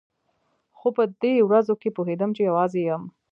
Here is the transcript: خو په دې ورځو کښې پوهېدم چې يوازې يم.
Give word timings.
خو 0.77 0.87
په 0.95 1.03
دې 1.21 1.33
ورځو 1.47 1.73
کښې 1.81 1.89
پوهېدم 1.97 2.29
چې 2.35 2.41
يوازې 2.49 2.81
يم. 2.89 3.03